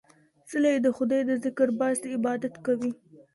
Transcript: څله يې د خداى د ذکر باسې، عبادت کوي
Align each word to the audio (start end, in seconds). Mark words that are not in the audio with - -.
څله 0.49 0.67
يې 0.73 0.79
د 0.85 0.87
خداى 0.97 1.19
د 1.29 1.31
ذکر 1.43 1.67
باسې، 1.79 2.07
عبادت 2.15 2.53
کوي 2.65 2.91